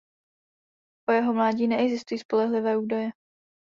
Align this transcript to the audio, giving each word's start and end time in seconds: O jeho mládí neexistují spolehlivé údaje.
O 1.09 1.11
jeho 1.11 1.33
mládí 1.33 1.67
neexistují 1.67 2.19
spolehlivé 2.19 2.77
údaje. 2.77 3.09